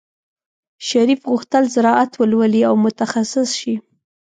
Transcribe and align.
شریف 0.87 1.21
غوښتل 1.31 1.63
زراعت 1.75 2.11
ولولي 2.15 2.61
او 2.69 2.75
متخصص 2.85 3.49
شي. 3.59 3.75